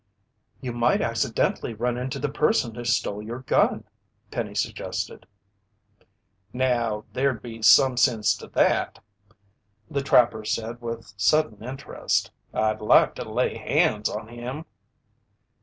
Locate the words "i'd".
12.51-12.81